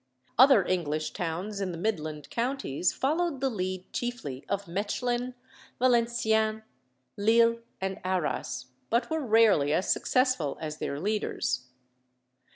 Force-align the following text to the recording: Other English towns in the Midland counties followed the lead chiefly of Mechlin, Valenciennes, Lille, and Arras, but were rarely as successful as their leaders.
Other 0.39 0.65
English 0.65 1.11
towns 1.11 1.61
in 1.61 1.71
the 1.71 1.77
Midland 1.77 2.31
counties 2.31 2.91
followed 2.91 3.39
the 3.39 3.51
lead 3.51 3.93
chiefly 3.93 4.43
of 4.49 4.65
Mechlin, 4.67 5.35
Valenciennes, 5.79 6.63
Lille, 7.17 7.59
and 7.79 7.99
Arras, 8.03 8.65
but 8.89 9.11
were 9.11 9.21
rarely 9.23 9.71
as 9.73 9.93
successful 9.93 10.57
as 10.59 10.79
their 10.79 10.99
leaders. 10.99 11.67